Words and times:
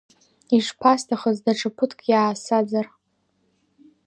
Ишԥасҭахыз 0.55 1.37
даҽа 1.45 1.69
ԥыҭк 1.77 1.99
иаасаӡар… 2.11 2.87